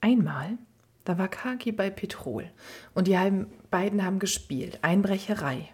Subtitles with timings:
[0.00, 0.58] Einmal,
[1.04, 2.50] da war Kaki bei Petrol
[2.94, 3.18] und die
[3.70, 5.68] beiden haben gespielt, Einbrecherei.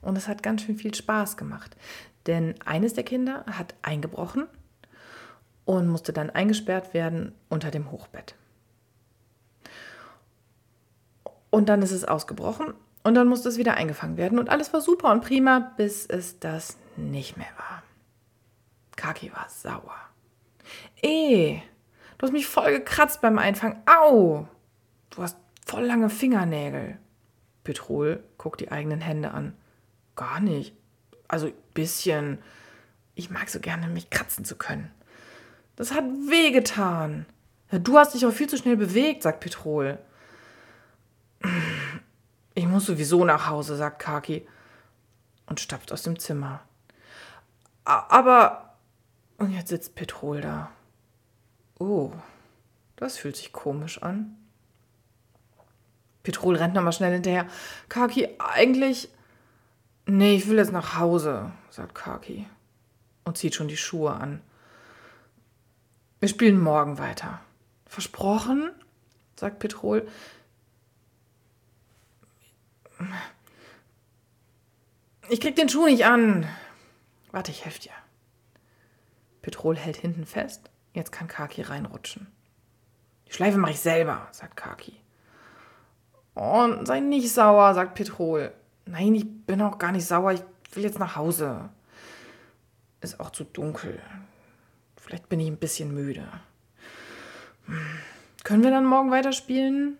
[0.00, 1.76] Und es hat ganz schön viel Spaß gemacht,
[2.26, 4.46] denn eines der Kinder hat eingebrochen
[5.64, 8.34] und musste dann eingesperrt werden unter dem Hochbett.
[11.50, 14.80] Und dann ist es ausgebrochen und dann musste es wieder eingefangen werden und alles war
[14.80, 17.82] super und prima, bis es das nicht mehr war.
[18.96, 19.96] Kaki war sauer.
[21.02, 21.60] Eh,
[22.20, 23.82] du hast mich voll gekratzt beim Einfangen.
[23.86, 24.46] Au!
[25.08, 26.98] Du hast voll lange Fingernägel.
[27.64, 29.54] Petrol guckt die eigenen Hände an.
[30.16, 30.74] Gar nicht.
[31.28, 32.38] Also bisschen.
[33.14, 34.90] Ich mag so gerne, mich kratzen zu können.
[35.76, 37.24] Das hat wehgetan.
[37.70, 39.98] Ja, du hast dich auch viel zu schnell bewegt, sagt Petrol.
[42.52, 44.46] Ich muss sowieso nach Hause, sagt Kaki
[45.46, 46.60] und stapft aus dem Zimmer.
[47.84, 48.74] Aber.
[49.38, 50.70] Und jetzt sitzt Petrol da.
[51.80, 52.12] Oh,
[52.96, 54.36] das fühlt sich komisch an.
[56.22, 57.46] Petrol rennt nochmal schnell hinterher.
[57.88, 59.08] Kaki, eigentlich.
[60.04, 62.46] Nee, ich will jetzt nach Hause, sagt Kaki
[63.24, 64.42] und zieht schon die Schuhe an.
[66.20, 67.40] Wir spielen morgen weiter.
[67.86, 68.70] Versprochen?
[69.34, 70.06] sagt Petrol.
[75.30, 76.46] Ich krieg den Schuh nicht an.
[77.30, 77.92] Warte, ich helfe dir.
[79.40, 80.68] Petrol hält hinten fest.
[80.92, 82.26] Jetzt kann Kaki reinrutschen.
[83.26, 84.96] Die Schleife mache ich selber, sagt Kaki.
[86.34, 88.52] Oh, sei nicht sauer, sagt Petrol.
[88.86, 90.32] Nein, ich bin auch gar nicht sauer.
[90.32, 90.42] Ich
[90.74, 91.70] will jetzt nach Hause.
[93.00, 94.00] Ist auch zu dunkel.
[94.96, 96.26] Vielleicht bin ich ein bisschen müde.
[97.66, 98.00] Hm.
[98.42, 99.98] Können wir dann morgen weiterspielen?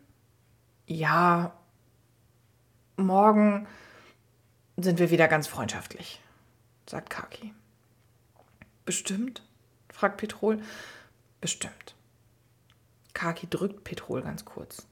[0.86, 1.52] Ja.
[2.97, 3.66] Morgen
[4.77, 6.20] sind wir wieder ganz freundschaftlich,
[6.86, 7.54] sagt Kaki.
[8.84, 9.42] Bestimmt?
[10.01, 10.62] Fragt Petrol.
[11.41, 11.95] Bestimmt.
[13.12, 14.87] Kaki drückt Petrol ganz kurz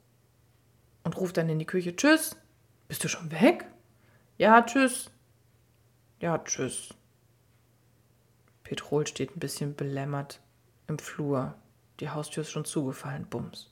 [1.03, 2.37] und ruft dann in die Küche: Tschüss,
[2.89, 3.67] bist du schon weg?
[4.36, 5.11] Ja, tschüss.
[6.20, 6.95] Ja, tschüss.
[8.64, 10.41] Petrol steht ein bisschen belämmert
[10.89, 11.55] im Flur.
[12.01, 13.27] Die Haustür ist schon zugefallen.
[13.27, 13.70] Bums.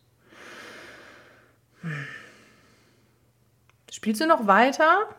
[1.83, 2.07] Hm.
[3.91, 5.15] Spielst du noch weiter?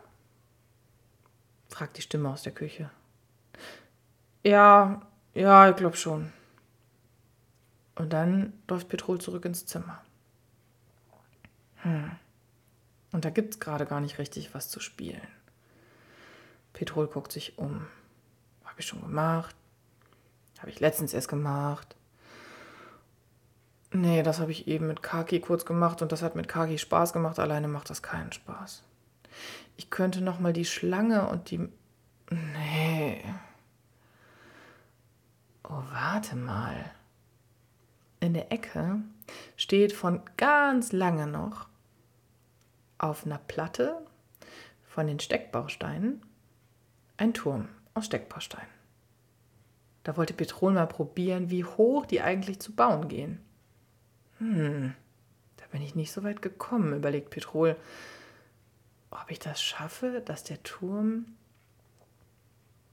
[1.68, 2.90] fragt die Stimme aus der Küche.
[4.42, 6.32] Ja, ja, ich glaube schon.
[7.94, 10.02] Und dann läuft Petrol zurück ins Zimmer.
[11.76, 12.12] Hm.
[13.12, 15.26] Und da gibt es gerade gar nicht richtig was zu spielen.
[16.72, 17.86] Petrol guckt sich um.
[18.64, 19.56] Habe ich schon gemacht?
[20.58, 21.96] Habe ich letztens erst gemacht?
[23.92, 27.12] Nee, das habe ich eben mit Kaki kurz gemacht und das hat mit Kaki Spaß
[27.12, 27.38] gemacht.
[27.38, 28.82] Alleine macht das keinen Spaß.
[29.76, 31.68] Ich könnte noch mal die Schlange und die...
[32.30, 33.24] Nee.
[35.64, 36.90] Oh, warte mal.
[38.20, 39.00] In der Ecke
[39.56, 41.68] steht von ganz lange noch
[42.98, 44.04] auf einer Platte
[44.84, 46.22] von den Steckbausteinen
[47.16, 48.78] ein Turm aus Steckbausteinen.
[50.04, 53.40] Da wollte Petrol mal probieren, wie hoch die eigentlich zu bauen gehen.
[54.38, 54.94] Hm,
[55.58, 57.76] da bin ich nicht so weit gekommen, überlegt Petrol.
[59.10, 61.26] Ob ich das schaffe, dass der Turm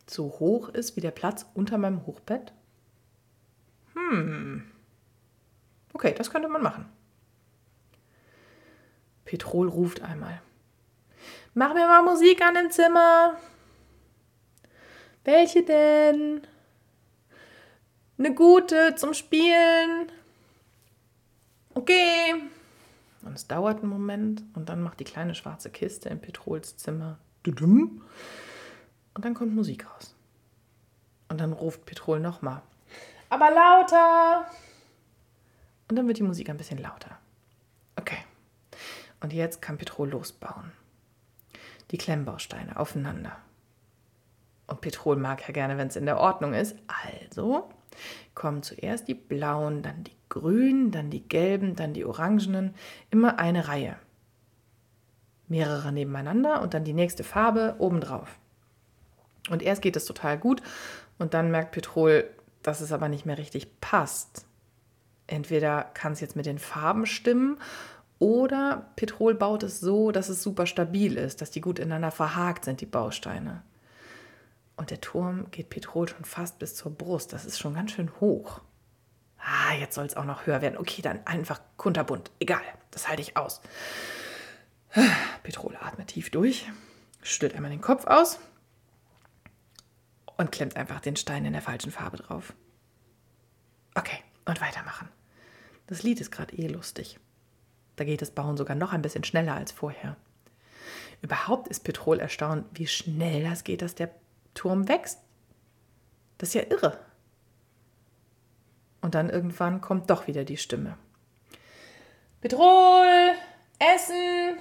[0.07, 2.53] so hoch ist wie der Platz unter meinem Hochbett?
[3.93, 4.71] Hm.
[5.93, 6.85] Okay, das könnte man machen.
[9.23, 10.41] Petrol ruft einmal.
[11.53, 13.37] Mach mir mal Musik an dem Zimmer.
[15.23, 16.41] Welche denn?
[18.17, 20.11] Eine gute zum Spielen.
[21.73, 22.35] Okay.
[23.23, 27.17] Und es dauert einen Moment und dann macht die kleine schwarze Kiste in Petrols Zimmer.
[29.15, 30.15] Und dann kommt Musik raus.
[31.29, 32.61] Und dann ruft Petrol nochmal.
[33.29, 34.45] Aber lauter!
[35.89, 37.17] Und dann wird die Musik ein bisschen lauter.
[37.95, 38.17] Okay.
[39.21, 40.71] Und jetzt kann Petrol losbauen.
[41.91, 43.37] Die Klemmbausteine aufeinander.
[44.67, 46.75] Und Petrol mag ja gerne, wenn es in der Ordnung ist.
[46.87, 47.69] Also
[48.33, 52.73] kommen zuerst die blauen, dann die grünen, dann die gelben, dann die orangenen.
[53.09, 53.95] Immer eine Reihe.
[55.47, 58.39] Mehrere nebeneinander und dann die nächste Farbe obendrauf.
[59.49, 60.61] Und erst geht es total gut
[61.17, 62.29] und dann merkt Petrol,
[62.63, 64.45] dass es aber nicht mehr richtig passt.
[65.27, 67.57] Entweder kann es jetzt mit den Farben stimmen
[68.19, 72.65] oder Petrol baut es so, dass es super stabil ist, dass die gut ineinander verhakt
[72.65, 73.61] sind, die Bausteine.
[74.77, 77.33] Und der Turm geht Petrol schon fast bis zur Brust.
[77.33, 78.61] Das ist schon ganz schön hoch.
[79.37, 80.77] Ah, jetzt soll es auch noch höher werden.
[80.77, 82.31] Okay, dann einfach kunterbunt.
[82.39, 82.61] Egal,
[82.91, 83.61] das halte ich aus.
[85.43, 86.65] Petrol atmet tief durch,
[87.21, 88.39] stüllt einmal den Kopf aus
[90.37, 92.53] und klemmt einfach den Stein in der falschen Farbe drauf.
[93.95, 95.09] Okay, und weitermachen.
[95.87, 97.19] Das Lied ist gerade eh lustig.
[97.95, 100.17] Da geht das Bauen sogar noch ein bisschen schneller als vorher.
[101.21, 104.11] Überhaupt ist Petrol erstaunt, wie schnell das geht, dass der
[104.53, 105.19] Turm wächst.
[106.37, 106.99] Das ist ja irre.
[109.01, 110.97] Und dann irgendwann kommt doch wieder die Stimme.
[112.41, 113.33] Petrol,
[113.79, 114.57] Essen.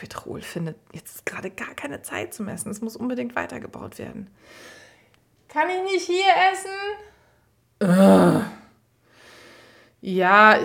[0.00, 2.70] Petrol findet jetzt gerade gar keine Zeit zum Essen.
[2.70, 4.30] Es muss unbedingt weitergebaut werden.
[5.46, 6.70] Kann ich nicht hier essen?
[7.82, 8.42] Uh.
[10.00, 10.58] Ja,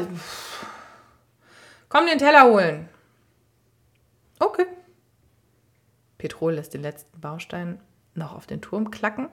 [1.90, 2.88] komm den Teller holen.
[4.40, 4.68] Okay.
[6.18, 7.82] Petrol lässt den letzten Baustein
[8.14, 9.28] noch auf den Turm klacken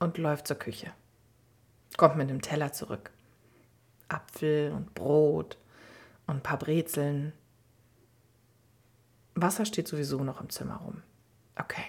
[0.00, 0.92] und läuft zur Küche.
[1.96, 3.12] Kommt mit dem Teller zurück.
[4.08, 5.58] Apfel und Brot
[6.26, 7.32] und ein paar Brezeln.
[9.42, 11.02] Wasser steht sowieso noch im Zimmer rum.
[11.56, 11.84] Okay.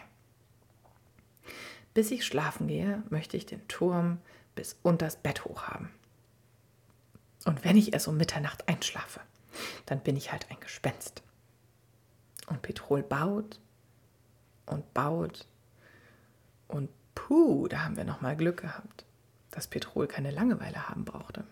[1.94, 4.20] Bis ich schlafen gehe, möchte ich den Turm
[4.56, 5.90] bis unters Bett hoch haben.
[7.46, 9.20] Und wenn ich erst um Mitternacht einschlafe,
[9.86, 11.24] dann bin ich halt ein Gespenst.
[12.48, 13.60] Und Petrol baut
[14.66, 15.48] und baut
[16.68, 19.06] und puh, da haben wir noch mal Glück gehabt,
[19.52, 21.44] dass Petrol keine Langeweile haben brauchte.